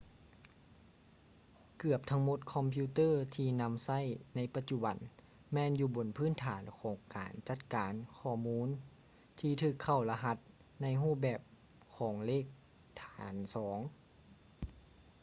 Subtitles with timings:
[1.77, 3.99] ເກືອບທັງໝົດຄອມພິວເຕີທີ່ນຳໃຊ້
[4.35, 4.97] ໃນປະຈຸບັນ
[5.53, 8.69] ແມ່ນຢູ່ບົນພື້ນຖານຂອງການຈັດການຂໍ້ມູນ
[9.39, 10.37] ທີ່ຖືກເຂົ້າລະຫັດ
[10.81, 11.39] ໃນຮູບແບບ
[11.95, 12.45] ຂອງເລກ
[13.03, 13.79] ຖານສອງ